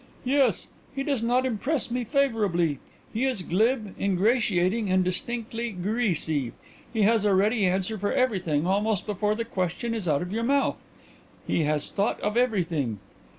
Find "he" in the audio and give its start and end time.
0.95-1.03, 3.13-3.23, 6.91-7.03, 11.45-11.65